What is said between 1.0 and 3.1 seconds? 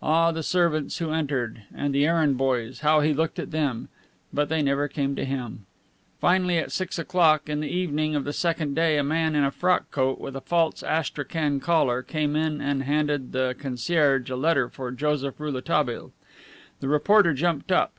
entered, and the errand boys, how